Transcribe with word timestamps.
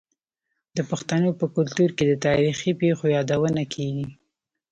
د 0.75 0.77
پښتنو 0.89 1.29
په 1.39 1.45
کلتور 1.55 1.89
کې 1.97 2.03
د 2.07 2.13
تاریخي 2.25 2.71
پیښو 2.81 3.05
یادونه 3.17 3.63
کیږي. 3.73 4.07